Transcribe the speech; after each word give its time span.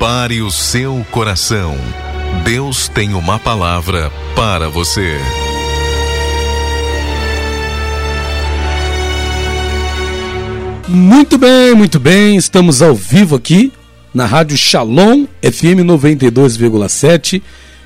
Prepare 0.00 0.40
o 0.40 0.50
seu 0.50 1.04
coração. 1.10 1.76
Deus 2.42 2.88
tem 2.88 3.12
uma 3.12 3.38
palavra 3.38 4.10
para 4.34 4.66
você. 4.66 5.18
Muito 10.88 11.36
bem, 11.36 11.74
muito 11.74 12.00
bem. 12.00 12.34
Estamos 12.34 12.80
ao 12.80 12.94
vivo 12.94 13.36
aqui 13.36 13.70
na 14.14 14.24
Rádio 14.24 14.56
Shalom 14.56 15.26
FM 15.42 15.84
92,7 15.84 17.42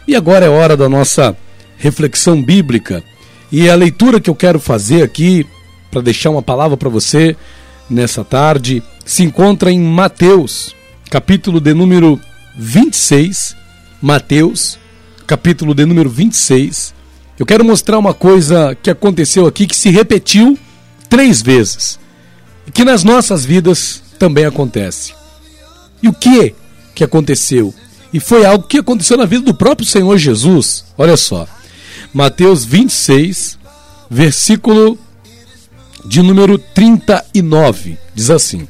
e 0.07 0.15
agora 0.15 0.47
é 0.47 0.49
hora 0.49 0.77
da 0.77 0.89
nossa 0.89 1.37
reflexão 1.77 2.41
bíblica. 2.41 3.03
E 3.51 3.69
a 3.69 3.75
leitura 3.75 4.21
que 4.21 4.31
eu 4.31 4.37
quero 4.37 4.61
fazer 4.61 5.03
aqui 5.03 5.45
para 5.91 6.01
deixar 6.01 6.31
uma 6.31 6.43
palavra 6.43 6.77
para 6.77 6.89
você 6.89 7.37
nessa 7.91 8.23
tarde 8.23 8.85
se 9.05 9.25
encontra 9.25 9.73
em 9.73 9.81
Mateus, 9.81 10.77
capítulo 11.15 11.61
de 11.61 11.73
número 11.73 12.21
26. 12.57 13.55
Mateus, 14.03 14.81
capítulo 15.29 15.73
de 15.73 15.87
número 15.87 16.11
26. 16.11 16.93
Eu 17.39 17.47
quero 17.47 17.65
mostrar 17.65 18.01
uma 18.01 18.13
coisa 18.13 18.77
que 18.83 18.91
aconteceu 18.91 19.47
aqui 19.47 19.69
que 19.69 19.77
se 19.77 19.91
repetiu 19.91 20.59
três 21.09 21.41
vezes 21.41 22.01
e 22.67 22.73
que 22.73 22.85
nas 22.85 23.05
nossas 23.05 23.45
vidas 23.45 24.03
também 24.19 24.45
acontece. 24.45 25.15
E 26.03 26.09
o 26.09 26.13
que 26.13 26.53
que 26.97 27.05
aconteceu? 27.05 27.73
E 28.13 28.19
foi 28.19 28.45
algo 28.45 28.67
que 28.67 28.79
aconteceu 28.79 29.17
na 29.17 29.25
vida 29.25 29.45
do 29.45 29.55
próprio 29.55 29.87
Senhor 29.87 30.19
Jesus. 30.19 30.85
Olha 30.99 31.17
só. 31.17 31.47
Mateus 32.13 32.65
26, 32.65 33.57
versículo 34.11 34.99
de 36.05 36.21
número 36.23 36.59
39, 36.59 37.99
diz 38.17 38.31
assim: 38.31 38.67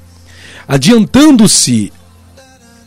Adiantando-se 0.68 1.91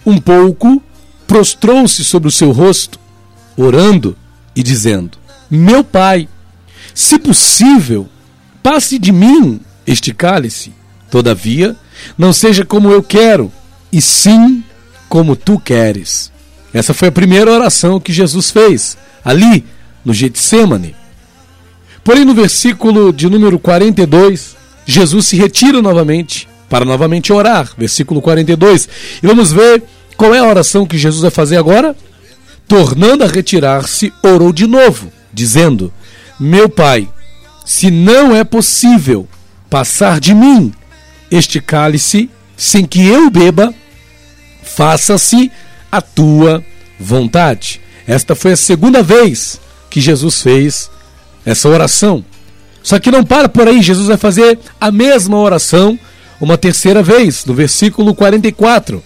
um 0.08 0.18
pouco, 0.18 0.82
prostrou-se 1.28 2.02
sobre 2.06 2.30
o 2.30 2.32
seu 2.32 2.52
rosto, 2.52 2.98
orando 3.58 4.16
e 4.56 4.64
dizendo: 4.64 5.18
Meu 5.52 5.84
pai, 5.84 6.30
se 6.96 7.20
possível, 7.20 8.08
passe 8.64 8.98
de 8.98 9.12
mim 9.12 9.60
este 9.86 10.14
cálice. 10.14 10.72
Todavia, 11.12 11.76
não 12.18 12.32
seja 12.32 12.66
como 12.66 12.90
eu 12.90 13.04
quero, 13.04 13.52
e 13.92 14.02
sim 14.02 14.64
como 15.10 15.36
tu 15.36 15.60
queres. 15.60 16.32
Essa 16.74 16.94
foi 16.94 17.10
a 17.10 17.12
primeira 17.12 17.52
oração 17.52 18.00
que 18.00 18.14
Jesus 18.14 18.50
fez, 18.50 18.98
ali 19.24 19.66
no 20.06 20.14
Getsemane. 20.14 20.96
Porém, 22.04 22.24
no 22.24 22.34
versículo 22.34 23.12
de 23.12 23.30
número 23.30 23.60
42, 23.60 24.56
Jesus 24.86 25.28
se 25.28 25.36
retira 25.36 25.82
novamente 25.82 26.48
para 26.70 26.86
novamente 26.86 27.32
orar. 27.32 27.70
Versículo 27.78 28.22
42. 28.22 28.90
E 29.22 29.28
vamos 29.28 29.52
ver 29.52 29.84
qual 30.18 30.34
é 30.34 30.40
a 30.40 30.48
oração 30.48 30.86
que 30.86 30.98
Jesus 30.98 31.22
vai 31.22 31.32
fazer 31.32 31.58
agora? 31.58 31.96
Tornando 32.68 33.24
a 33.24 33.28
retirar-se, 33.28 34.12
orou 34.24 34.52
de 34.52 34.66
novo, 34.66 35.12
dizendo: 35.32 35.94
Meu 36.40 36.68
pai, 36.68 37.08
se 37.64 37.92
não 37.92 38.36
é 38.36 38.44
possível 38.44 39.28
passar 39.70 40.20
de 40.20 40.34
mim 40.34 40.74
este 41.30 41.62
cálice 41.62 42.30
sem 42.58 42.86
que 42.86 43.06
eu 43.06 43.30
beba, 43.30 43.74
faça-se 44.64 45.52
a 45.92 46.02
tua 46.02 46.64
vontade. 47.00 47.80
Esta 48.08 48.36
foi 48.36 48.54
a 48.54 48.58
segunda 48.58 49.04
vez 49.04 49.62
que 49.90 50.02
Jesus 50.02 50.42
fez 50.42 50.90
essa 51.46 51.70
oração. 51.70 52.26
Só 52.82 53.00
que 53.00 53.12
não 53.12 53.24
para 53.24 53.48
por 53.48 53.68
aí, 53.68 53.82
Jesus 53.82 54.08
vai 54.08 54.18
fazer 54.18 54.58
a 54.80 54.92
mesma 54.92 55.38
oração 55.38 56.00
uma 56.40 56.58
terceira 56.58 57.04
vez, 57.04 57.46
no 57.46 57.54
versículo 57.54 58.16
44. 58.16 59.04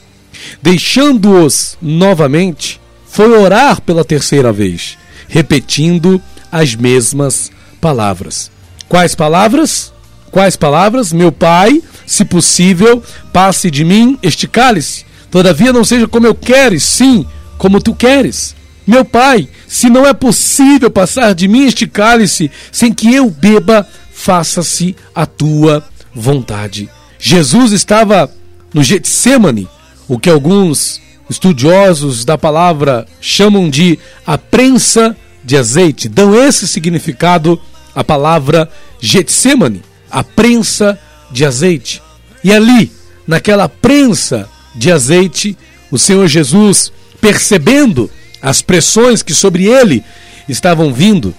Deixando-os 0.61 1.78
novamente, 1.81 2.80
foi 3.08 3.38
orar 3.38 3.82
pela 3.82 4.05
terceira 4.05 4.52
vez, 4.54 4.98
repetindo 5.27 6.21
as 6.52 6.76
mesmas 6.76 7.52
palavras. 7.80 8.52
Quais 8.88 9.16
palavras? 9.16 9.92
Quais 10.32 10.55
palavras? 10.55 11.11
Meu 11.11 11.32
pai, 11.32 11.82
se 12.05 12.23
possível, 12.23 13.04
passe 13.33 13.70
de 13.70 13.83
mim 13.83 14.17
este 14.21 14.48
cálice. 14.48 15.05
Todavia 15.30 15.73
não 15.73 15.83
seja 15.83 16.08
como 16.08 16.27
eu 16.27 16.36
quero, 16.36 16.80
sim, 16.80 17.26
como 17.58 17.82
tu 17.82 17.93
queres. 17.93 18.55
Meu 18.86 19.05
pai, 19.05 19.48
se 19.67 19.89
não 19.89 20.05
é 20.05 20.14
possível 20.14 20.89
passar 20.89 21.33
de 21.33 21.48
mim 21.48 21.66
este 21.66 21.87
cálice 21.87 22.52
sem 22.71 22.93
que 22.93 23.14
eu 23.14 23.30
beba, 23.30 23.87
faça-se 24.11 24.95
a 25.14 25.26
tua 25.26 25.83
vontade. 26.14 26.89
Jesus 27.20 27.71
estava 27.71 28.30
no 28.73 28.83
Getsemane, 28.83 29.67
o 30.11 30.20
que 30.20 30.30
alguns 30.30 31.02
estudiosos 31.30 32.26
da 32.26 32.38
palavra 32.38 33.08
chamam 33.22 33.70
de 33.70 33.98
a 34.27 34.38
prensa 34.38 35.16
de 35.42 35.55
azeite. 35.55 36.10
Dão 36.10 36.36
esse 36.36 36.67
significado 36.67 37.58
à 37.95 38.04
palavra 38.04 38.70
Getsemane, 38.99 39.82
a 40.11 40.22
prensa 40.22 40.99
de 41.32 41.45
azeite. 41.45 42.04
E 42.44 42.52
ali, 42.52 42.92
naquela 43.26 43.70
prensa 43.70 44.49
de 44.76 44.92
azeite, 44.92 45.58
o 45.89 45.98
Senhor 45.98 46.28
Jesus, 46.28 46.92
percebendo 47.22 48.11
as 48.42 48.61
pressões 48.61 49.23
que 49.23 49.33
sobre 49.33 49.64
ele 49.64 50.04
estavam 50.49 50.93
vindo, 50.93 51.33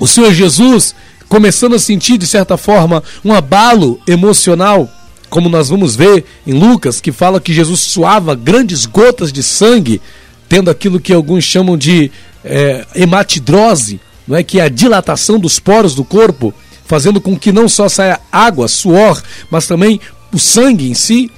o 0.00 0.06
Senhor 0.08 0.34
Jesus 0.34 0.96
começando 1.28 1.76
a 1.76 1.78
sentir, 1.78 2.18
de 2.18 2.26
certa 2.26 2.56
forma, 2.56 3.04
um 3.24 3.32
abalo 3.32 4.00
emocional, 4.04 4.90
como 5.34 5.48
nós 5.48 5.68
vamos 5.68 5.96
ver 5.96 6.24
em 6.46 6.52
Lucas, 6.52 7.00
que 7.00 7.10
fala 7.10 7.40
que 7.40 7.52
Jesus 7.52 7.80
suava 7.80 8.36
grandes 8.36 8.86
gotas 8.86 9.32
de 9.32 9.42
sangue, 9.42 10.00
tendo 10.48 10.70
aquilo 10.70 11.00
que 11.00 11.12
alguns 11.12 11.42
chamam 11.42 11.76
de 11.76 12.08
é, 12.44 12.86
hematidrose, 12.94 14.00
não 14.28 14.36
é? 14.36 14.44
que 14.44 14.60
é 14.60 14.62
a 14.62 14.68
dilatação 14.68 15.36
dos 15.36 15.58
poros 15.58 15.92
do 15.92 16.04
corpo, 16.04 16.54
fazendo 16.86 17.20
com 17.20 17.36
que 17.36 17.50
não 17.50 17.68
só 17.68 17.88
saia 17.88 18.20
água, 18.30 18.68
suor, 18.68 19.20
mas 19.50 19.66
também 19.66 20.00
o 20.32 20.38
sangue 20.38 20.88
em 20.88 20.94
si. 20.94 21.28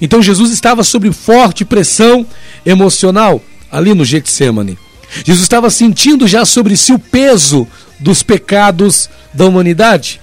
Então 0.00 0.22
Jesus 0.22 0.52
estava 0.52 0.84
sob 0.84 1.10
forte 1.10 1.64
pressão 1.64 2.24
emocional 2.64 3.42
ali 3.68 3.94
no 3.94 4.04
Getsemane. 4.04 4.78
Jesus 5.24 5.42
estava 5.42 5.70
sentindo 5.70 6.28
já 6.28 6.44
sobre 6.44 6.76
si 6.76 6.92
o 6.92 7.00
peso 7.00 7.66
dos 7.98 8.22
pecados 8.22 9.10
da 9.34 9.44
humanidade. 9.44 10.20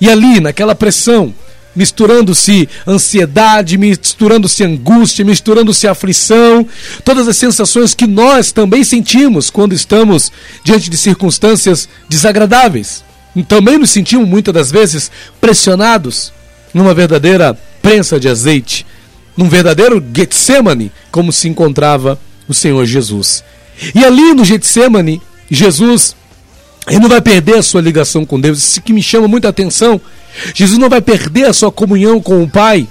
E 0.00 0.08
ali, 0.08 0.38
naquela 0.38 0.76
pressão, 0.76 1.34
misturando-se 1.74 2.68
ansiedade, 2.86 3.78
misturando-se 3.78 4.64
angústia, 4.64 5.24
misturando-se 5.24 5.86
aflição, 5.86 6.66
todas 7.04 7.28
as 7.28 7.36
sensações 7.36 7.94
que 7.94 8.06
nós 8.06 8.52
também 8.52 8.82
sentimos 8.84 9.50
quando 9.50 9.74
estamos 9.74 10.32
diante 10.64 10.90
de 10.90 10.96
circunstâncias 10.96 11.88
desagradáveis. 12.08 13.04
Também 13.48 13.78
nos 13.78 13.90
sentimos 13.90 14.28
muitas 14.28 14.52
das 14.52 14.70
vezes 14.70 15.10
pressionados 15.40 16.32
numa 16.74 16.92
verdadeira 16.92 17.58
prensa 17.80 18.18
de 18.18 18.28
azeite, 18.28 18.86
num 19.36 19.48
verdadeiro 19.48 20.04
Getsemane, 20.14 20.92
como 21.10 21.32
se 21.32 21.48
encontrava 21.48 22.18
o 22.48 22.54
Senhor 22.54 22.84
Jesus. 22.84 23.44
E 23.94 24.04
ali 24.04 24.34
no 24.34 24.44
Getsemane, 24.44 25.22
Jesus 25.50 26.14
ele 26.88 26.98
não 26.98 27.08
vai 27.08 27.20
perder 27.20 27.58
a 27.58 27.62
sua 27.62 27.80
ligação 27.80 28.24
com 28.24 28.40
Deus. 28.40 28.58
Isso 28.58 28.82
que 28.82 28.92
me 28.92 29.02
chama 29.02 29.28
muita 29.28 29.48
atenção. 29.48 30.00
Jesus 30.54 30.78
não 30.78 30.88
vai 30.88 31.00
perder 31.00 31.46
a 31.46 31.52
sua 31.52 31.70
comunhão 31.70 32.20
com 32.20 32.42
o 32.42 32.48
Pai. 32.48 32.88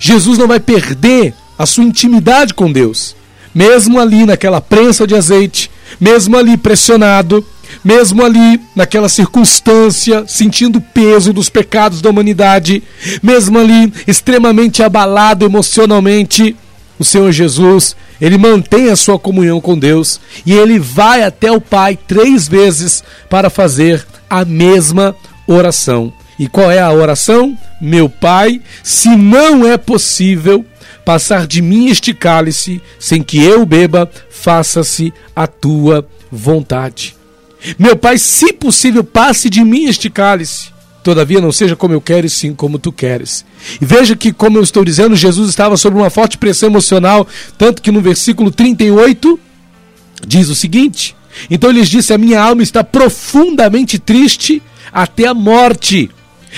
Jesus 0.00 0.38
não 0.38 0.48
vai 0.48 0.60
perder 0.60 1.34
a 1.58 1.66
sua 1.66 1.84
intimidade 1.84 2.54
com 2.54 2.70
Deus. 2.70 3.14
Mesmo 3.54 4.00
ali 4.00 4.26
naquela 4.26 4.60
prensa 4.60 5.06
de 5.06 5.14
azeite, 5.14 5.70
mesmo 6.00 6.36
ali 6.36 6.56
pressionado, 6.56 7.44
mesmo 7.84 8.24
ali 8.24 8.60
naquela 8.74 9.08
circunstância, 9.08 10.24
sentindo 10.26 10.78
o 10.78 10.82
peso 10.82 11.32
dos 11.32 11.48
pecados 11.48 12.02
da 12.02 12.10
humanidade, 12.10 12.82
mesmo 13.22 13.58
ali 13.58 13.92
extremamente 14.06 14.82
abalado 14.82 15.44
emocionalmente, 15.44 16.56
o 16.98 17.04
Senhor 17.04 17.30
Jesus, 17.32 17.96
ele 18.20 18.38
mantém 18.38 18.90
a 18.90 18.96
sua 18.96 19.18
comunhão 19.18 19.60
com 19.60 19.78
Deus 19.78 20.20
e 20.44 20.52
ele 20.52 20.78
vai 20.78 21.22
até 21.22 21.50
o 21.50 21.60
Pai 21.60 21.96
três 21.96 22.48
vezes 22.48 23.04
para 23.28 23.50
fazer 23.50 24.06
a 24.28 24.44
mesma 24.44 25.14
oração. 25.46 26.12
E 26.38 26.46
qual 26.48 26.70
é 26.70 26.80
a 26.80 26.92
oração? 26.92 27.56
Meu 27.80 28.08
Pai, 28.08 28.60
se 28.82 29.08
não 29.08 29.66
é 29.66 29.76
possível 29.76 30.64
passar 31.04 31.46
de 31.46 31.62
mim 31.62 31.88
este 31.88 32.12
cálice 32.12 32.82
sem 32.98 33.22
que 33.22 33.42
eu 33.42 33.64
beba, 33.64 34.10
faça-se 34.28 35.12
a 35.34 35.46
tua 35.46 36.06
vontade. 36.30 37.16
Meu 37.78 37.96
Pai, 37.96 38.18
se 38.18 38.52
possível, 38.52 39.02
passe 39.02 39.48
de 39.48 39.64
mim 39.64 39.86
este 39.86 40.10
cálice. 40.10 40.75
Todavia, 41.06 41.40
não 41.40 41.52
seja 41.52 41.76
como 41.76 41.94
eu 41.94 42.00
quero, 42.00 42.26
e 42.26 42.28
sim 42.28 42.52
como 42.52 42.80
tu 42.80 42.90
queres. 42.90 43.44
E 43.80 43.84
veja 43.84 44.16
que, 44.16 44.32
como 44.32 44.58
eu 44.58 44.62
estou 44.64 44.84
dizendo, 44.84 45.14
Jesus 45.14 45.48
estava 45.48 45.76
sob 45.76 45.96
uma 45.96 46.10
forte 46.10 46.36
pressão 46.36 46.68
emocional, 46.68 47.28
tanto 47.56 47.80
que 47.80 47.92
no 47.92 48.00
versículo 48.00 48.50
38 48.50 49.38
diz 50.26 50.48
o 50.48 50.54
seguinte: 50.56 51.14
Então 51.48 51.70
lhes 51.70 51.88
disse: 51.88 52.12
A 52.12 52.18
minha 52.18 52.42
alma 52.42 52.60
está 52.60 52.82
profundamente 52.82 54.00
triste 54.00 54.60
até 54.92 55.28
a 55.28 55.32
morte. 55.32 56.10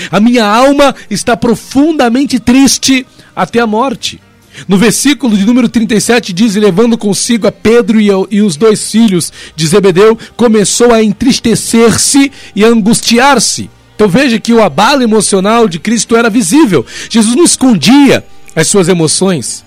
A 0.09 0.19
minha 0.19 0.45
alma 0.45 0.95
está 1.11 1.37
profundamente 1.37 2.39
triste 2.39 3.05
até 3.35 3.59
a 3.59 3.67
morte. 3.67 4.19
No 4.67 4.79
versículo 4.79 5.37
de 5.37 5.45
número 5.45 5.69
37 5.69 6.33
diz: 6.33 6.55
levando 6.55 6.97
consigo 6.97 7.45
a 7.45 7.51
Pedro 7.51 8.01
e, 8.01 8.07
e 8.31 8.41
os 8.41 8.57
dois 8.57 8.89
filhos 8.89 9.31
de 9.55 9.67
Zebedeu, 9.67 10.17
começou 10.35 10.91
a 10.91 11.03
entristecer-se 11.03 12.31
e 12.55 12.65
angustiar-se. 12.65 13.69
Então 13.99 14.07
veja 14.07 14.39
que 14.39 14.53
o 14.53 14.63
abalo 14.63 15.03
emocional 15.03 15.67
de 15.67 15.77
Cristo 15.77 16.15
era 16.15 16.29
visível. 16.29 16.85
Jesus 17.09 17.35
não 17.35 17.43
escondia 17.43 18.25
as 18.55 18.65
suas 18.65 18.87
emoções. 18.87 19.65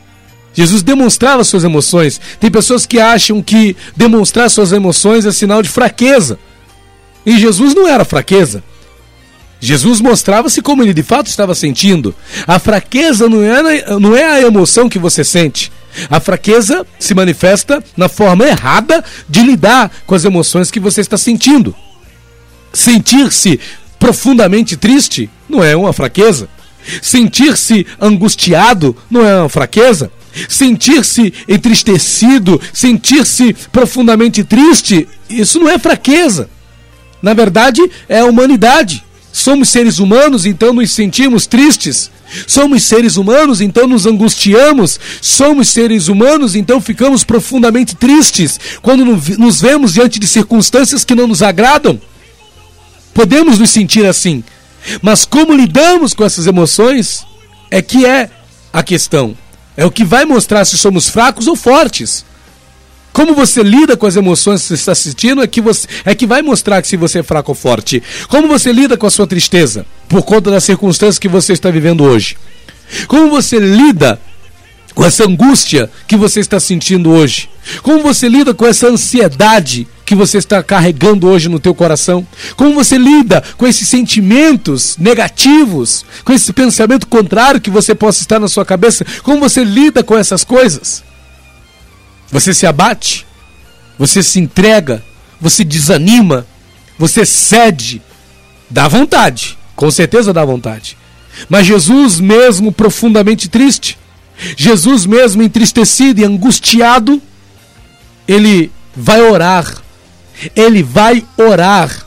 Jesus 0.55 0.83
demonstrava 0.83 1.45
suas 1.45 1.65
emoções. 1.65 2.19
Tem 2.41 2.51
pessoas 2.51 2.87
que 2.87 2.99
acham 2.99 3.43
que 3.43 3.77
demonstrar 3.95 4.49
suas 4.49 4.73
emoções 4.73 5.27
é 5.27 5.33
sinal 5.33 5.61
de 5.61 5.69
fraqueza. 5.69 6.39
E 7.27 7.37
Jesus 7.37 7.75
não 7.75 7.87
era 7.87 8.07
fraqueza. 8.07 8.65
Jesus 9.61 10.01
mostrava-se 10.01 10.63
como 10.63 10.83
ele 10.83 10.95
de 10.95 11.03
fato 11.03 11.27
estava 11.27 11.55
sentindo. 11.55 12.15
A 12.47 12.59
fraqueza 12.59 13.29
não 13.29 13.43
é, 13.43 13.99
não 14.01 14.17
é 14.17 14.25
a 14.25 14.41
emoção 14.41 14.89
que 14.89 14.99
você 14.99 15.23
sente. 15.23 15.71
A 16.09 16.19
fraqueza 16.21 16.87
se 16.99 17.13
manifesta 17.13 17.85
na 17.95 18.09
forma 18.09 18.47
errada 18.47 19.05
de 19.29 19.43
lidar 19.43 19.93
com 20.07 20.15
as 20.15 20.25
emoções 20.25 20.71
que 20.71 20.81
você 20.81 21.03
está 21.03 21.19
sentindo. 21.19 21.77
Sentir-se 22.73 23.61
profundamente 24.03 24.77
triste 24.77 25.31
não 25.49 25.63
é 25.63 25.77
uma 25.77 25.93
fraqueza. 25.93 26.49
Sentir-se 27.01 27.87
angustiado 28.01 28.97
não 29.09 29.25
é 29.25 29.39
uma 29.39 29.49
fraqueza. 29.49 30.11
Sentir-se 30.49 31.33
entristecido, 31.47 32.61
sentir-se 32.73 33.55
profundamente 33.71 34.43
triste, 34.43 35.07
isso 35.31 35.61
não 35.61 35.69
é 35.69 35.79
fraqueza. 35.79 36.51
Na 37.23 37.33
verdade, 37.33 37.81
é 38.09 38.19
a 38.19 38.25
humanidade. 38.25 39.05
Somos 39.33 39.69
seres 39.69 40.01
humanos, 40.01 40.47
então 40.47 40.73
nos 40.73 40.91
sentimos 40.91 41.47
tristes. 41.47 42.11
Somos 42.49 42.83
seres 42.83 43.17
humanos, 43.17 43.61
então 43.61 43.87
nos 43.87 44.05
angustiamos. 44.05 44.99
Somos 45.21 45.69
seres 45.69 46.09
humanos, 46.09 46.57
então 46.57 46.81
ficamos 46.81 47.23
profundamente 47.23 47.95
tristes 47.95 48.59
quando 48.83 49.05
nos 49.05 49.61
vemos 49.61 49.93
diante 49.93 50.19
de 50.19 50.27
circunstâncias 50.27 51.05
que 51.05 51.15
não 51.15 51.29
nos 51.29 51.41
agradam. 51.41 52.01
Podemos 53.15 53.59
nos 53.59 53.71
sentir 53.71 54.07
assim, 54.07 54.43
mas 55.01 55.25
como 55.25 55.53
lidamos 55.55 56.15
com 56.15 56.25
essas 56.25 56.47
emoções 56.47 57.25
é 57.71 57.81
que 57.83 58.07
é 58.07 58.31
a 58.73 58.83
questão. 58.83 59.37
É 59.77 59.85
o 59.85 59.91
que 59.91 60.05
vai 60.05 60.25
mostrar 60.25 60.65
se 60.65 60.77
somos 60.77 61.09
fracos 61.09 61.47
ou 61.47 61.57
fortes. 61.57 62.25
Como 63.13 63.35
você 63.35 63.63
lida 63.63 63.97
com 63.97 64.07
as 64.07 64.17
emoções 64.17 64.63
que 64.63 64.69
você 64.69 64.75
está 64.75 64.95
sentindo 64.95 65.43
é 65.43 65.47
que, 65.47 65.61
você, 65.61 65.87
é 66.05 66.15
que 66.15 66.27
vai 66.27 66.41
mostrar 66.41 66.83
se 66.85 66.97
você 66.97 67.19
é 67.19 67.23
fraco 67.23 67.51
ou 67.51 67.55
forte. 67.55 68.03
Como 68.29 68.49
você 68.49 68.73
lida 68.73 68.97
com 68.97 69.07
a 69.07 69.11
sua 69.11 69.27
tristeza 69.27 69.85
por 70.09 70.23
conta 70.23 70.51
das 70.51 70.65
circunstâncias 70.65 71.19
que 71.19 71.29
você 71.29 71.53
está 71.53 71.71
vivendo 71.71 72.05
hoje. 72.05 72.37
Como 73.07 73.29
você 73.29 73.59
lida 73.59 74.19
com 74.95 75.05
essa 75.05 75.25
angústia 75.25 75.91
que 76.07 76.17
você 76.17 76.41
está 76.41 76.61
sentindo 76.61 77.11
hoje. 77.11 77.49
Como 77.83 78.03
você 78.03 78.29
lida 78.29 78.53
com 78.53 78.67
essa 78.67 78.89
ansiedade 78.89 79.87
que 80.05 80.15
você 80.15 80.39
está 80.39 80.63
carregando 80.63 81.29
hoje 81.29 81.49
no 81.49 81.61
teu 81.61 81.75
coração? 81.75 82.27
Como 82.57 82.75
você 82.75 82.99
lida 82.99 83.43
com 83.57 83.67
esses 83.67 83.89
sentimentos 83.89 84.97
negativos, 84.99 86.05
com 86.25 86.33
esse 86.33 86.53
pensamento 86.53 87.07
contrário 87.07 87.61
que 87.61 87.71
você 87.71 87.95
possa 87.95 88.21
estar 88.21 88.39
na 88.39 88.49
sua 88.49 88.65
cabeça? 88.65 89.07
Como 89.23 89.41
você 89.41 89.65
lida 89.65 90.03
com 90.03 90.17
essas 90.17 90.45
coisas? 90.45 91.03
Você 92.31 92.53
se 92.53 92.67
abate? 92.67 93.27
Você 93.99 94.23
se 94.23 94.41
entrega? 94.41 95.03
Você 95.41 95.65
desanima? 95.65 96.47
Você 96.99 97.25
cede? 97.25 98.03
Dá 98.69 98.89
vontade, 98.89 99.59
com 99.77 99.91
certeza 99.91 100.33
dá 100.33 100.45
vontade. 100.45 100.97
Mas 101.49 101.67
Jesus, 101.67 102.21
mesmo 102.21 102.73
profundamente 102.73 103.49
triste, 103.49 103.99
Jesus, 104.57 105.07
mesmo 105.07 105.43
entristecido 105.43 106.21
e 106.21 106.25
angustiado, 106.25 107.21
ele 108.27 108.71
vai 108.95 109.21
orar. 109.23 109.83
Ele 110.57 110.83
vai 110.83 111.25
orar. 111.37 112.07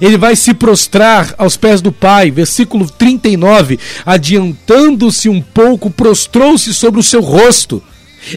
Ele 0.00 0.16
vai 0.16 0.34
se 0.34 0.52
prostrar 0.52 1.34
aos 1.38 1.56
pés 1.56 1.80
do 1.80 1.92
Pai. 1.92 2.30
Versículo 2.30 2.88
39. 2.88 3.78
Adiantando-se 4.04 5.28
um 5.28 5.40
pouco, 5.40 5.90
prostrou-se 5.90 6.72
sobre 6.74 7.00
o 7.00 7.04
seu 7.04 7.20
rosto 7.20 7.82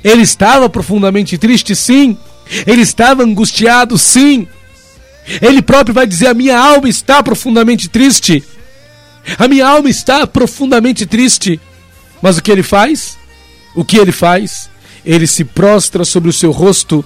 ele 0.04 0.22
estava 0.22 0.70
profundamente 0.70 1.38
triste, 1.38 1.76
sim. 1.76 2.18
Ele 2.66 2.82
estava 2.82 3.24
angustiado, 3.24 3.98
sim. 3.98 4.48
Ele 5.42 5.62
próprio 5.62 5.94
vai 5.94 6.06
dizer: 6.06 6.28
A 6.28 6.34
minha 6.34 6.58
alma 6.58 6.88
está 6.88 7.22
profundamente 7.24 7.90
triste. 7.90 8.44
A 9.38 9.48
minha 9.48 9.68
alma 9.68 9.90
está 9.90 10.26
profundamente 10.26 11.06
triste. 11.06 11.60
Mas 12.22 12.38
o 12.38 12.42
que 12.42 12.52
ele 12.52 12.64
faz? 12.64 13.18
O 13.76 13.86
que 13.86 13.98
ele 13.98 14.12
faz? 14.12 14.70
Ele 15.06 15.28
se 15.28 15.44
prostra 15.44 16.04
sobre 16.04 16.30
o 16.30 16.34
seu 16.34 16.52
rosto, 16.52 17.04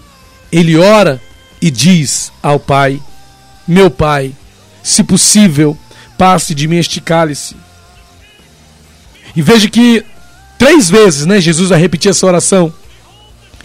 ele 0.52 0.78
ora 0.78 1.22
e 1.62 1.70
diz 1.70 2.32
ao 2.42 2.60
Pai: 2.60 3.00
Meu 3.68 3.90
Pai, 3.92 4.34
se 4.82 5.04
possível, 5.04 5.78
passe 6.18 6.56
de 6.56 6.68
mim 6.68 6.78
este 6.78 7.00
cálice. 7.00 7.56
E 9.36 9.42
veja 9.42 9.70
que 9.70 10.06
Três 10.64 10.90
vezes, 10.90 11.26
né? 11.26 11.42
Jesus 11.42 11.70
vai 11.72 11.78
repetir 11.78 12.10
essa 12.10 12.26
oração. 12.26 12.74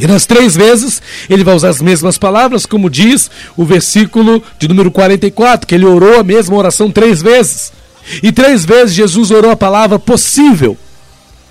E 0.01 0.07
nas 0.07 0.27
três 0.27 0.57
vezes 0.57 1.01
ele 1.31 1.45
vai 1.45 1.55
usar 1.55 1.69
as 1.69 1.81
mesmas 1.81 2.19
palavras, 2.19 2.67
como 2.67 2.91
diz 2.91 3.31
o 3.57 3.65
versículo 3.65 4.43
de 4.59 4.67
número 4.67 4.91
44, 4.91 5.65
que 5.65 5.77
ele 5.77 5.85
orou 5.85 6.19
a 6.19 6.25
mesma 6.25 6.57
oração 6.57 6.91
três 6.91 7.23
vezes. 7.23 7.73
E 8.21 8.33
três 8.33 8.65
vezes 8.65 8.97
Jesus 8.97 9.31
orou 9.31 9.53
a 9.53 9.57
palavra 9.57 9.97
possível. 9.97 10.77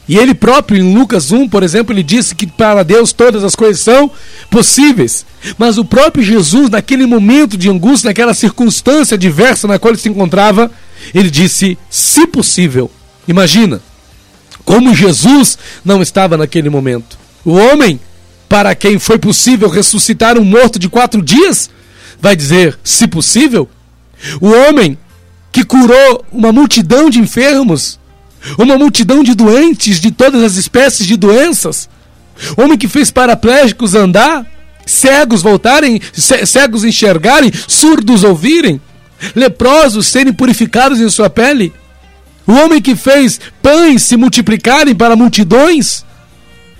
E 0.07 0.18
ele 0.18 0.33
próprio, 0.33 0.80
em 0.80 0.95
Lucas 0.95 1.31
1, 1.31 1.50
por 1.50 1.63
exemplo, 1.63 1.94
ele 1.94 2.04
disse 2.04 2.33
que 2.33 2.48
para 2.48 2.83
Deus 2.83 3.12
todas 3.12 3.44
as 3.44 3.56
coisas 3.56 3.81
são 3.81 4.09
possíveis. 4.50 5.25
Mas 5.57 5.77
o 5.77 5.83
próprio 5.83 6.24
Jesus, 6.24 6.69
naquele 6.69 7.06
momento 7.06 7.57
de 7.57 7.69
angústia, 7.69 8.09
naquela 8.09 8.33
circunstância 8.33 9.18
diversa 9.18 9.68
na 9.68 9.77
qual 9.77 9.94
ele 9.94 10.01
se 10.01 10.07
encontrava, 10.07 10.71
ele 11.13 11.30
disse: 11.30 11.77
se 11.89 12.25
possível. 12.25 12.89
Imagina, 13.27 13.81
como 14.63 14.95
Jesus 14.95 15.57
não 15.83 16.01
estava 16.01 16.38
naquele 16.38 16.69
momento. 16.69 17.18
O 17.44 17.51
homem, 17.51 18.00
para 18.48 18.74
quem 18.75 18.98
foi 19.00 19.19
possível 19.19 19.68
ressuscitar 19.68 20.38
um 20.38 20.45
morto 20.45 20.80
de 20.80 20.88
quatro 20.88 21.21
dias, 21.21 21.69
vai 22.19 22.36
dizer, 22.36 22.80
se 22.83 23.07
possível. 23.07 23.69
O 24.39 24.48
homem 24.48 24.98
que 25.51 25.63
curou 25.63 26.24
uma 26.31 26.51
multidão 26.51 27.10
de 27.10 27.19
enfermos, 27.19 28.00
uma 28.57 28.77
multidão 28.77 29.23
de 29.23 29.33
doentes 29.33 30.00
de 30.00 30.12
todas 30.12 30.43
as 30.43 30.55
espécies 30.55 31.05
de 31.07 31.17
doenças, 31.17 31.89
homem 32.55 32.77
que 32.77 32.88
fez 32.88 33.12
paraplégicos 33.12 33.95
andar, 33.95 34.45
cegos 34.86 35.41
voltarem, 35.41 36.01
cegos 36.13 36.83
enxergarem, 36.83 37.51
surdos 37.67 38.24
ouvirem, 38.24 38.79
leprosos 39.36 40.07
serem 40.07 40.33
purificados 40.33 41.01
em 41.01 41.10
sua 41.10 41.29
pele. 41.29 41.74
O 42.45 42.53
homem 42.53 42.81
que 42.81 42.95
fez 42.95 43.39
pães 43.62 44.03
se 44.03 44.15
multiplicarem 44.15 44.95
para 44.95 45.15
multidões, 45.15 46.05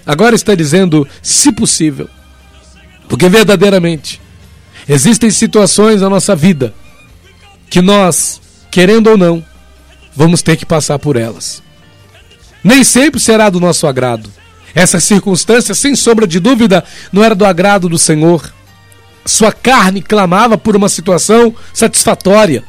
agora 0.06 0.36
está 0.36 0.56
dizendo, 0.56 1.08
se 1.22 1.52
possível. 1.52 2.10
Porque 3.10 3.28
verdadeiramente 3.28 4.22
existem 4.88 5.30
situações 5.30 6.02
na 6.02 6.10
nossa 6.10 6.36
vida 6.36 6.74
que 7.70 7.82
nós, 7.82 8.42
querendo 8.72 9.08
ou 9.08 9.18
não, 9.18 9.44
vamos 10.18 10.42
ter 10.42 10.58
que 10.58 10.66
passar 10.66 11.00
por 11.00 11.16
elas. 11.16 11.64
Nem 12.64 12.84
sempre 12.84 13.22
será 13.22 13.50
do 13.50 13.60
nosso 13.60 13.88
agrado. 13.88 14.30
Essa 14.76 15.00
circunstância, 15.00 15.74
sem 15.74 15.96
sombra 15.96 16.28
de 16.28 16.40
dúvida, 16.40 16.84
não 17.12 17.24
era 17.24 17.34
do 17.34 17.46
agrado 17.46 17.88
do 17.88 17.98
Senhor. 17.98 18.54
Sua 19.26 19.54
carne 19.54 20.02
clamava 20.02 20.58
por 20.58 20.76
uma 20.76 20.90
situação 20.90 21.56
satisfatória 21.74 22.64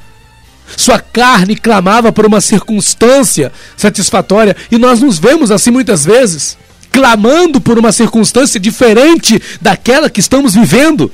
sua 0.77 0.99
carne 0.99 1.57
clamava 1.57 2.13
por 2.13 2.27
uma 2.27 2.41
circunstância 2.41 3.53
satisfatória 3.77 4.57
e 4.71 4.79
nós 4.79 5.01
nos 5.01 5.19
vemos 5.19 5.51
assim 5.51 5.71
muitas 5.71 6.05
vezes, 6.05 6.59
clamando 6.93 7.61
por 7.61 7.79
uma 7.79 7.93
circunstância 7.93 8.61
diferente 8.61 9.41
daquela 9.61 10.11
que 10.11 10.21
estamos 10.21 10.55
vivendo. 10.55 11.11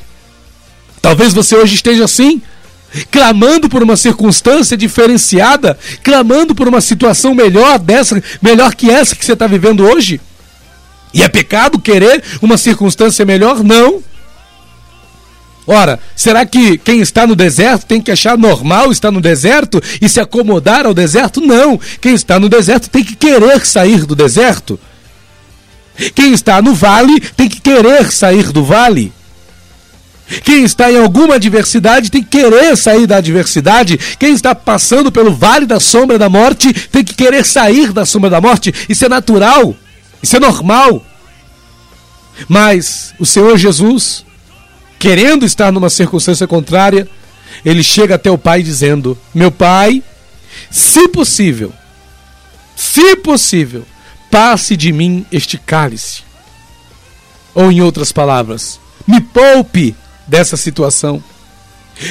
Talvez 1.01 1.33
você 1.33 1.55
hoje 1.55 1.75
esteja 1.75 2.05
assim, 2.05 2.43
clamando 3.11 3.69
por 3.69 3.83
uma 3.83 3.97
circunstância 3.97 4.77
diferenciada, 4.77 5.79
clamando 6.03 6.55
por 6.55 6.69
uma 6.69 6.81
situação 6.81 7.35
melhor 7.35 7.79
dessa, 7.79 8.23
melhor 8.41 8.75
que 8.75 8.91
essa 8.91 9.15
que 9.15 9.25
você 9.25 9.33
está 9.33 9.47
vivendo 9.47 9.85
hoje. 9.85 10.21
E 11.13 11.23
é 11.23 11.29
pecado 11.29 11.79
querer 11.79 12.23
uma 12.43 12.57
circunstância 12.57 13.25
melhor? 13.25 13.63
Não. 13.63 14.03
Ora, 15.67 15.99
será 16.15 16.45
que 16.45 16.77
quem 16.77 17.01
está 17.01 17.27
no 17.27 17.35
deserto 17.35 17.87
tem 17.87 18.01
que 18.01 18.11
achar 18.11 18.37
normal 18.37 18.93
estar 18.93 19.11
no 19.11 19.21
deserto 19.21 19.81
e 20.01 20.09
se 20.09 20.21
acomodar 20.21 20.85
ao 20.85 20.93
deserto? 20.93 21.41
Não. 21.41 21.81
Quem 22.01 22.15
está 22.15 22.39
no 22.39 22.49
deserto 22.49 22.91
tem 22.91 23.03
que 23.03 23.17
querer 23.17 23.65
sair 23.65 24.05
do 24.05 24.15
deserto. 24.15 24.79
Quem 26.15 26.33
está 26.33 26.61
no 26.61 26.75
vale 26.75 27.21
tem 27.21 27.49
que 27.49 27.61
querer 27.61 28.11
sair 28.13 28.51
do 28.53 28.65
vale. 28.65 29.13
Quem 30.43 30.65
está 30.65 30.91
em 30.91 30.99
alguma 30.99 31.35
adversidade 31.35 32.11
tem 32.11 32.23
que 32.23 32.39
querer 32.39 32.77
sair 32.77 33.07
da 33.07 33.17
adversidade. 33.19 33.99
Quem 34.19 34.33
está 34.33 34.55
passando 34.55 35.13
pelo 35.13 35.35
vale 35.35 35.67
da 35.67 35.79
sombra 35.79 36.19
da 36.19 36.29
morte 36.29 36.73
tem 36.73 37.05
que 37.05 37.15
querer 37.15 37.45
sair 37.45 37.93
da 37.93 38.07
sombra 38.07 38.31
da 38.31 38.41
morte. 38.41 38.73
Isso 38.89 39.05
é 39.05 39.09
natural. 39.09 39.77
Isso 40.23 40.37
é 40.37 40.41
normal. 40.41 41.05
Mas 42.49 43.15
o 43.19 43.27
Senhor 43.27 43.57
Jesus, 43.59 44.25
querendo 44.99 45.45
estar 45.45 45.71
numa 45.71 45.91
circunstância 45.91 46.47
contrária, 46.47 47.07
ele 47.65 47.83
chega 47.83 48.15
até 48.15 48.31
o 48.31 48.39
pai 48.39 48.63
dizendo: 48.63 49.19
Meu 49.35 49.53
pai, 49.53 50.03
se 50.71 51.07
possível, 51.09 51.73
se 52.75 53.15
possível, 53.17 53.85
passe 54.31 54.77
de 54.77 54.91
mim 54.91 55.27
este 55.31 55.59
cálice. 55.59 56.23
Ou 57.55 57.71
em 57.71 57.81
outras 57.83 58.11
palavras, 58.11 58.81
me 59.07 59.21
poupe 59.21 59.95
dessa 60.27 60.57
situação. 60.57 61.23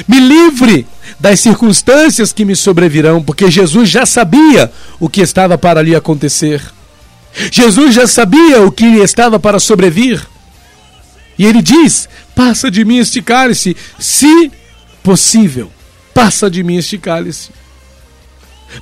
Me 0.08 0.18
livre 0.18 0.86
das 1.20 1.40
circunstâncias 1.40 2.32
que 2.32 2.44
me 2.44 2.56
sobrevirão, 2.56 3.22
porque 3.22 3.50
Jesus 3.50 3.88
já 3.88 4.06
sabia 4.06 4.72
o 4.98 5.08
que 5.08 5.20
estava 5.20 5.58
para 5.58 5.80
ali 5.80 5.94
acontecer. 5.94 6.62
Jesus 7.50 7.94
já 7.94 8.06
sabia 8.06 8.62
o 8.62 8.72
que 8.72 8.84
lhe 8.84 9.00
estava 9.00 9.38
para 9.38 9.58
sobrevir. 9.58 10.26
E 11.38 11.44
ele 11.44 11.60
diz: 11.60 12.08
Passa 12.34 12.70
de 12.70 12.84
mim 12.84 12.98
este 12.98 13.20
cálice, 13.20 13.76
se 13.98 14.50
possível, 15.02 15.70
passa 16.14 16.48
de 16.48 16.62
mim 16.62 16.76
este 16.76 16.96
cálice. 16.96 17.50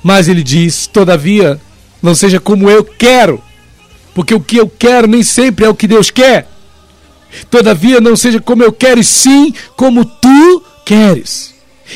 Mas 0.01 0.27
ele 0.27 0.43
diz: 0.43 0.87
Todavia, 0.87 1.59
não 2.01 2.15
seja 2.15 2.39
como 2.39 2.69
eu 2.69 2.83
quero, 2.83 3.43
porque 4.13 4.33
o 4.33 4.39
que 4.39 4.57
eu 4.57 4.69
quero 4.69 5.07
nem 5.07 5.23
sempre 5.23 5.65
é 5.65 5.69
o 5.69 5.75
que 5.75 5.87
Deus 5.87 6.09
quer. 6.09 6.47
Todavia, 7.49 7.99
não 7.99 8.15
seja 8.15 8.39
como 8.39 8.63
eu 8.63 8.71
quero, 8.71 8.99
e 8.99 9.03
sim 9.03 9.53
como 9.75 10.05
tu 10.05 10.63
queres. 10.85 11.53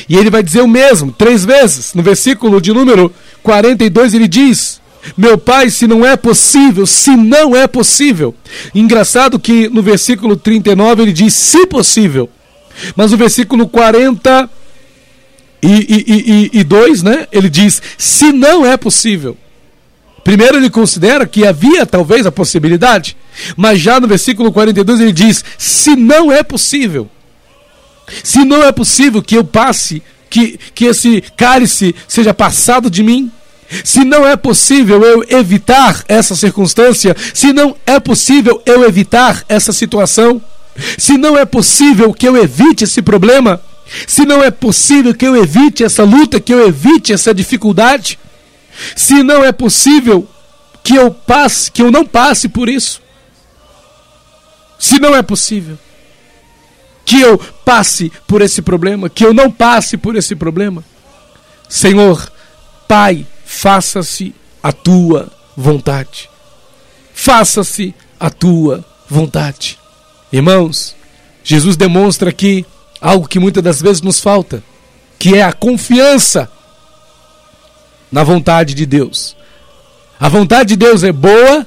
E 0.08 0.16
ele 0.16 0.30
vai 0.30 0.42
dizer 0.42 0.60
o 0.60 0.68
mesmo, 0.68 1.12
três 1.12 1.44
vezes. 1.44 1.94
No 1.94 2.02
versículo 2.02 2.60
de 2.60 2.72
número 2.72 3.12
42, 3.42 4.14
ele 4.14 4.28
diz: 4.28 4.80
Meu 5.16 5.38
pai, 5.38 5.70
se 5.70 5.86
não 5.86 6.04
é 6.04 6.16
possível, 6.16 6.86
se 6.86 7.16
não 7.16 7.56
é 7.56 7.66
possível. 7.66 8.34
Engraçado 8.74 9.38
que 9.38 9.68
no 9.68 9.82
versículo 9.82 10.36
39 10.36 11.02
ele 11.02 11.12
diz: 11.12 11.34
Se 11.34 11.66
possível. 11.66 12.28
Mas 12.94 13.10
no 13.10 13.16
versículo 13.16 13.66
40 13.66 14.48
e, 15.62 15.68
e, 15.68 16.50
e, 16.54 16.60
e 16.60 16.64
2, 16.64 17.02
né? 17.02 17.26
Ele 17.32 17.48
diz: 17.48 17.82
Se 17.96 18.32
não 18.32 18.64
é 18.64 18.76
possível. 18.76 19.36
Primeiro 20.28 20.58
ele 20.58 20.68
considera 20.68 21.26
que 21.26 21.46
havia 21.46 21.86
talvez 21.86 22.26
a 22.26 22.30
possibilidade, 22.30 23.16
mas 23.56 23.80
já 23.80 23.98
no 23.98 24.06
versículo 24.06 24.52
42 24.52 25.00
ele 25.00 25.10
diz: 25.10 25.42
Se 25.56 25.96
não 25.96 26.30
é 26.30 26.42
possível. 26.42 27.08
Se 28.22 28.44
não 28.44 28.62
é 28.62 28.70
possível 28.70 29.22
que 29.22 29.38
eu 29.38 29.42
passe, 29.42 30.02
que, 30.28 30.60
que 30.74 30.84
esse 30.84 31.24
cálice 31.34 31.94
seja 32.06 32.34
passado 32.34 32.90
de 32.90 33.02
mim, 33.02 33.32
se 33.82 34.04
não 34.04 34.26
é 34.26 34.36
possível 34.36 35.02
eu 35.02 35.24
evitar 35.30 36.04
essa 36.06 36.36
circunstância, 36.36 37.16
se 37.32 37.50
não 37.54 37.74
é 37.86 37.98
possível 37.98 38.60
eu 38.66 38.84
evitar 38.84 39.42
essa 39.48 39.72
situação, 39.72 40.42
se 40.98 41.16
não 41.16 41.38
é 41.38 41.46
possível 41.46 42.12
que 42.12 42.28
eu 42.28 42.36
evite 42.36 42.84
esse 42.84 43.00
problema, 43.00 43.62
se 44.06 44.26
não 44.26 44.44
é 44.44 44.50
possível 44.50 45.14
que 45.14 45.26
eu 45.26 45.34
evite 45.42 45.84
essa 45.84 46.04
luta, 46.04 46.38
que 46.38 46.52
eu 46.52 46.68
evite 46.68 47.14
essa 47.14 47.32
dificuldade, 47.32 48.18
se 48.94 49.22
não 49.22 49.44
é 49.44 49.52
possível 49.52 50.28
que 50.82 50.94
eu 50.94 51.10
passe, 51.10 51.70
que 51.70 51.82
eu 51.82 51.90
não 51.90 52.04
passe 52.04 52.48
por 52.48 52.68
isso, 52.68 53.02
se 54.78 54.98
não 54.98 55.14
é 55.14 55.22
possível, 55.22 55.78
que 57.04 57.20
eu 57.20 57.38
passe 57.64 58.12
por 58.26 58.42
esse 58.42 58.62
problema, 58.62 59.08
que 59.08 59.24
eu 59.24 59.32
não 59.32 59.50
passe 59.50 59.96
por 59.96 60.14
esse 60.14 60.36
problema. 60.36 60.84
Senhor, 61.68 62.30
Pai, 62.86 63.26
faça-se 63.44 64.34
a 64.62 64.72
tua 64.72 65.30
vontade. 65.56 66.30
Faça-se 67.12 67.94
a 68.18 68.30
tua 68.30 68.84
vontade. 69.08 69.78
Irmãos, 70.32 70.94
Jesus 71.42 71.76
demonstra 71.76 72.30
aqui 72.30 72.64
algo 73.00 73.28
que 73.28 73.38
muitas 73.38 73.62
das 73.62 73.80
vezes 73.80 74.02
nos 74.02 74.20
falta, 74.20 74.62
que 75.18 75.34
é 75.34 75.42
a 75.42 75.52
confiança 75.52 76.50
na 78.10 78.22
vontade 78.22 78.74
de 78.74 78.86
Deus. 78.86 79.36
A 80.18 80.28
vontade 80.28 80.70
de 80.70 80.76
Deus 80.76 81.02
é 81.02 81.12
boa, 81.12 81.66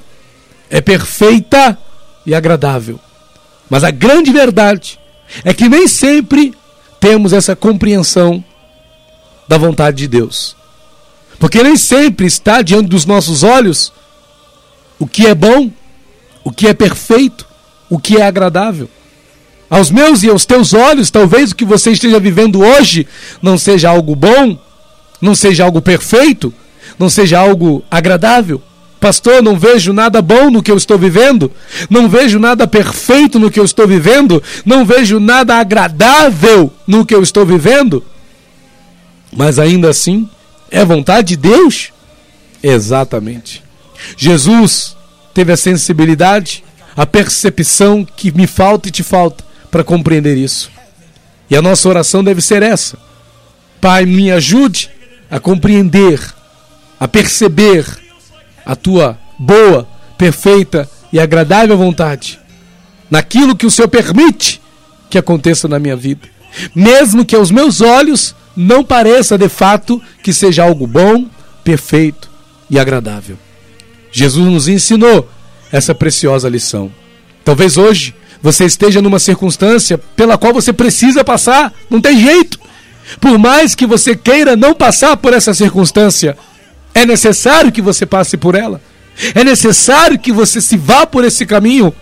é 0.70 0.82
perfeita 0.82 1.78
e 2.26 2.36
agradável. 2.36 3.00
Mas 3.70 3.84
a 3.84 3.92
grande 3.92 4.32
verdade 4.32 5.00
é 5.44 5.54
que 5.54 5.70
nem 5.70 5.88
sempre 5.88 6.54
temos 7.00 7.34
essa 7.34 7.56
compreensão 7.56 8.44
da 9.48 9.58
vontade 9.58 9.98
de 9.98 10.08
Deus. 10.08 10.56
Porque 11.40 11.64
nem 11.64 11.76
sempre 11.76 12.28
está 12.28 12.62
diante 12.62 12.90
dos 12.90 13.06
nossos 13.06 13.44
olhos 13.44 13.92
o 15.00 15.08
que 15.08 15.26
é 15.26 15.34
bom, 15.34 15.72
o 16.44 16.52
que 16.52 16.68
é 16.68 16.74
perfeito, 16.74 17.48
o 17.90 17.98
que 17.98 18.18
é 18.18 18.24
agradável. 18.24 18.90
Aos 19.70 19.90
meus 19.90 20.22
e 20.22 20.30
aos 20.30 20.46
teus 20.46 20.74
olhos, 20.74 21.10
talvez 21.10 21.52
o 21.52 21.56
que 21.56 21.66
você 21.66 21.92
esteja 21.92 22.20
vivendo 22.20 22.60
hoje 22.60 23.08
não 23.42 23.58
seja 23.58 23.90
algo 23.90 24.16
bom, 24.16 24.60
não 25.22 25.36
seja 25.36 25.64
algo 25.64 25.82
perfeito, 25.82 26.54
não 26.98 27.10
seja 27.10 27.40
algo 27.40 27.84
agradável. 27.90 28.62
Pastor, 29.00 29.42
não 29.42 29.58
vejo 29.58 29.92
nada 29.94 30.22
bom 30.22 30.52
no 30.52 30.62
que 30.62 30.72
eu 30.72 30.78
estou 30.78 30.98
vivendo, 30.98 31.52
não 31.90 32.08
vejo 32.08 32.38
nada 32.38 32.68
perfeito 32.68 33.40
no 33.40 33.50
que 33.50 33.60
eu 33.60 33.66
estou 33.66 33.88
vivendo, 33.88 34.44
não 34.64 34.86
vejo 34.86 35.20
nada 35.20 35.56
agradável 35.56 36.72
no 36.86 37.04
que 37.04 37.16
eu 37.16 37.24
estou 37.24 37.44
vivendo. 37.44 38.06
Mas 39.36 39.58
ainda 39.58 39.90
assim, 39.90 40.30
é 40.70 40.86
vontade 40.86 41.30
de 41.30 41.38
Deus? 41.38 41.92
Exatamente. 42.62 43.64
Jesus 44.16 44.96
teve 45.34 45.52
a 45.52 45.58
sensibilidade, 45.58 46.64
a 46.96 47.06
percepção 47.06 48.06
que 48.06 48.32
me 48.32 48.46
falta 48.46 48.88
e 48.88 48.92
te 48.92 49.02
falta 49.02 49.44
para 49.72 49.84
compreender 49.84 50.38
isso. 50.38 50.70
E 51.50 51.56
a 51.56 51.62
nossa 51.62 51.90
oração 51.90 52.24
deve 52.24 52.42
ser 52.42 52.62
essa: 52.62 52.98
Pai, 53.80 54.06
me 54.06 54.32
ajude 54.32 54.90
a 55.32 55.40
compreender, 55.40 56.22
a 57.00 57.08
perceber 57.08 57.86
a 58.66 58.76
tua 58.76 59.18
boa, 59.40 59.88
perfeita 60.18 60.88
e 61.12 61.20
agradável 61.20 61.78
vontade 61.78 62.40
naquilo 63.10 63.56
que 63.56 63.66
o 63.66 63.72
Senhor 63.72 63.88
permite 63.88 64.62
que 65.10 65.18
aconteça 65.18 65.68
na 65.68 65.80
minha 65.80 65.96
vida. 65.96 66.30
Mesmo 66.76 67.26
que 67.26 67.36
aos 67.36 67.50
meus 67.50 67.82
olhos 67.82 68.36
não 68.56 68.84
pareça 68.84 69.38
de 69.38 69.50
fato 69.50 70.02
que 70.22 70.34
seja 70.34 70.64
algo 70.64 70.86
bom, 70.86 71.26
perfeito 71.64 72.30
e 72.70 72.78
agradável. 72.78 73.38
Jesus 74.12 74.46
nos 74.46 74.68
ensinou 74.68 75.30
essa 75.72 75.96
preciosa 75.96 76.50
lição. 76.50 76.92
Talvez 77.44 77.78
hoje 77.78 78.14
você 78.42 78.66
esteja 78.66 79.02
numa 79.02 79.20
circunstância 79.20 79.98
pela 79.98 80.38
qual 80.38 80.54
você 80.54 80.74
precisa 80.74 81.24
passar, 81.24 81.74
não 81.90 82.02
tem 82.02 82.20
jeito. 82.20 82.60
Por 83.20 83.38
mais 83.38 83.76
que 83.76 83.86
você 83.86 84.16
queira 84.16 84.56
não 84.56 84.74
passar 84.74 85.18
por 85.18 85.34
essa 85.34 85.54
circunstância, 85.54 86.38
é 86.94 87.06
necessário 87.06 87.72
que 87.72 87.82
você 87.82 88.06
passe 88.06 88.38
por 88.38 88.56
ela. 88.56 88.82
É 89.36 89.44
necessário 89.44 90.18
que 90.18 90.32
você 90.32 90.62
se 90.62 90.78
vá 90.78 91.06
por 91.06 91.24
esse 91.24 91.46
caminho, 91.46 91.94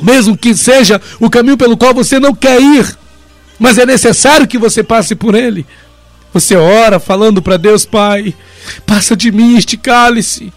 mesmo 0.00 0.36
que 0.36 0.54
seja 0.54 1.00
o 1.18 1.28
caminho 1.28 1.56
pelo 1.56 1.76
qual 1.76 1.92
você 1.92 2.18
não 2.18 2.34
quer 2.34 2.60
ir, 2.60 2.96
mas 3.58 3.76
é 3.78 3.84
necessário 3.84 4.46
que 4.46 4.56
você 4.56 4.82
passe 4.82 5.14
por 5.14 5.34
ele. 5.34 5.66
Você 6.32 6.56
ora 6.56 7.00
falando 7.00 7.42
para 7.42 7.56
Deus, 7.56 7.84
Pai, 7.84 8.34
passa 8.86 9.16
de 9.16 9.32
mim 9.32 9.56
este 9.56 9.76
cálice. 9.76 10.52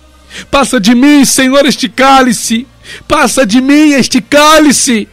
Passa 0.50 0.80
de 0.80 0.96
mim, 0.96 1.26
Senhor, 1.26 1.66
este 1.66 1.90
cálice. 1.90 2.68
Passa 3.08 3.46
de 3.46 3.60
mim 3.60 3.92
este 3.94 4.22
cálice. 4.22 5.08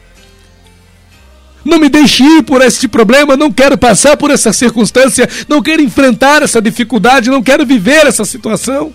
Não 1.64 1.78
me 1.78 1.88
deixe 1.88 2.24
ir 2.24 2.42
por 2.42 2.62
este 2.62 2.88
problema, 2.88 3.36
não 3.36 3.52
quero 3.52 3.76
passar 3.76 4.16
por 4.16 4.30
essa 4.30 4.52
circunstância, 4.52 5.28
não 5.48 5.62
quero 5.62 5.82
enfrentar 5.82 6.42
essa 6.42 6.60
dificuldade, 6.60 7.30
não 7.30 7.42
quero 7.42 7.66
viver 7.66 8.06
essa 8.06 8.24
situação. 8.24 8.94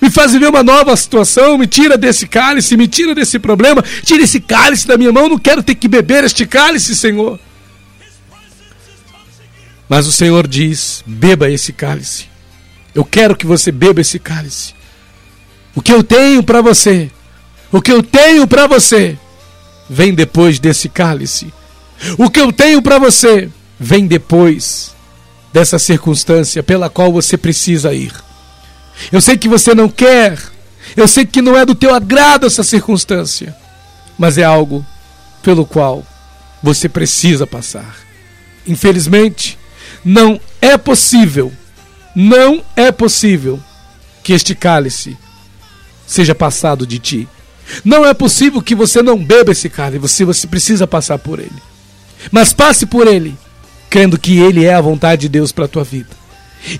Me 0.00 0.10
faz 0.10 0.32
viver 0.32 0.48
uma 0.48 0.62
nova 0.62 0.96
situação, 0.96 1.58
me 1.58 1.66
tira 1.66 1.98
desse 1.98 2.28
cálice, 2.28 2.76
me 2.76 2.86
tira 2.86 3.14
desse 3.14 3.38
problema, 3.38 3.82
tira 4.04 4.22
esse 4.22 4.40
cálice 4.40 4.86
da 4.86 4.96
minha 4.96 5.10
mão, 5.10 5.28
não 5.28 5.38
quero 5.38 5.62
ter 5.62 5.74
que 5.74 5.88
beber 5.88 6.22
este 6.22 6.46
cálice, 6.46 6.94
Senhor. 6.94 7.38
Mas 9.88 10.06
o 10.06 10.12
Senhor 10.12 10.46
diz: 10.46 11.02
beba 11.06 11.50
esse 11.50 11.72
cálice. 11.72 12.26
Eu 12.94 13.04
quero 13.04 13.34
que 13.34 13.46
você 13.46 13.72
beba 13.72 14.00
esse 14.00 14.18
cálice. 14.18 14.74
O 15.74 15.82
que 15.82 15.92
eu 15.92 16.02
tenho 16.02 16.42
para 16.42 16.60
você, 16.60 17.10
o 17.72 17.80
que 17.80 17.92
eu 17.92 18.02
tenho 18.02 18.46
para 18.46 18.66
você, 18.66 19.18
vem 19.88 20.14
depois 20.14 20.58
desse 20.58 20.88
cálice. 20.88 21.52
O 22.16 22.30
que 22.30 22.40
eu 22.40 22.52
tenho 22.52 22.80
para 22.82 22.98
você 22.98 23.48
vem 23.78 24.06
depois 24.06 24.94
dessa 25.52 25.78
circunstância 25.78 26.62
pela 26.62 26.90
qual 26.90 27.12
você 27.12 27.36
precisa 27.36 27.92
ir. 27.94 28.12
Eu 29.10 29.20
sei 29.20 29.36
que 29.36 29.48
você 29.48 29.74
não 29.74 29.88
quer, 29.88 30.38
eu 30.96 31.06
sei 31.08 31.24
que 31.24 31.40
não 31.40 31.56
é 31.56 31.64
do 31.64 31.74
teu 31.74 31.94
agrado 31.94 32.46
essa 32.46 32.62
circunstância, 32.62 33.56
mas 34.18 34.36
é 34.38 34.44
algo 34.44 34.84
pelo 35.42 35.64
qual 35.64 36.04
você 36.62 36.88
precisa 36.88 37.46
passar. 37.46 37.96
Infelizmente, 38.66 39.58
não 40.04 40.40
é 40.60 40.76
possível, 40.76 41.52
não 42.14 42.62
é 42.76 42.90
possível 42.90 43.60
que 44.22 44.32
este 44.32 44.54
cálice 44.54 45.16
seja 46.06 46.34
passado 46.34 46.86
de 46.86 46.98
ti. 46.98 47.28
Não 47.84 48.04
é 48.04 48.14
possível 48.14 48.62
que 48.62 48.74
você 48.74 49.02
não 49.02 49.22
beba 49.22 49.52
esse 49.52 49.68
cálice, 49.68 49.98
você, 49.98 50.24
você 50.24 50.46
precisa 50.46 50.86
passar 50.86 51.18
por 51.18 51.38
ele. 51.38 51.62
Mas 52.30 52.52
passe 52.52 52.86
por 52.86 53.06
ele, 53.06 53.36
crendo 53.90 54.18
que 54.18 54.38
ele 54.38 54.64
é 54.64 54.74
a 54.74 54.80
vontade 54.80 55.22
de 55.22 55.28
Deus 55.28 55.52
para 55.52 55.66
a 55.66 55.68
tua 55.68 55.84
vida. 55.84 56.08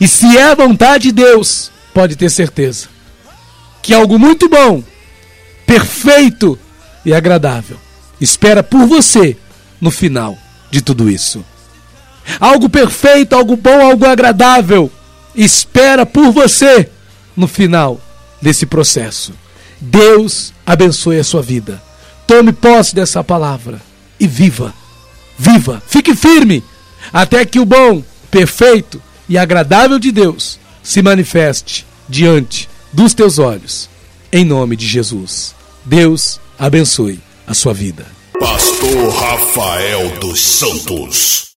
E 0.00 0.08
se 0.08 0.36
é 0.36 0.44
a 0.44 0.54
vontade 0.54 1.04
de 1.04 1.12
Deus, 1.12 1.70
pode 1.94 2.16
ter 2.16 2.30
certeza 2.30 2.88
que 3.82 3.94
algo 3.94 4.18
muito 4.18 4.48
bom, 4.48 4.82
perfeito 5.64 6.58
e 7.04 7.14
agradável 7.14 7.78
espera 8.20 8.62
por 8.62 8.86
você 8.86 9.36
no 9.80 9.90
final 9.90 10.36
de 10.70 10.82
tudo 10.82 11.08
isso. 11.08 11.44
Algo 12.38 12.68
perfeito, 12.68 13.34
algo 13.34 13.56
bom, 13.56 13.80
algo 13.80 14.04
agradável 14.04 14.90
espera 15.34 16.04
por 16.04 16.30
você 16.32 16.90
no 17.36 17.46
final 17.48 18.00
desse 18.42 18.66
processo. 18.66 19.32
Deus 19.80 20.52
abençoe 20.66 21.18
a 21.18 21.24
sua 21.24 21.42
vida. 21.42 21.82
Tome 22.26 22.52
posse 22.52 22.94
dessa 22.94 23.22
palavra 23.24 23.80
e 24.18 24.26
viva. 24.26 24.74
Viva, 25.38 25.82
fique 25.86 26.14
firme 26.14 26.62
até 27.12 27.44
que 27.44 27.60
o 27.60 27.64
bom, 27.64 28.02
perfeito 28.30 29.00
e 29.28 29.38
agradável 29.38 29.98
de 29.98 30.10
Deus 30.10 30.58
se 30.82 31.00
manifeste 31.02 31.86
diante 32.08 32.68
dos 32.92 33.14
teus 33.14 33.38
olhos. 33.38 33.88
Em 34.32 34.44
nome 34.44 34.76
de 34.76 34.86
Jesus. 34.86 35.54
Deus 35.84 36.40
abençoe 36.58 37.20
a 37.46 37.54
sua 37.54 37.72
vida. 37.72 38.06
Pastor 38.38 39.10
Rafael 39.14 40.18
dos 40.20 40.40
Santos. 40.40 41.47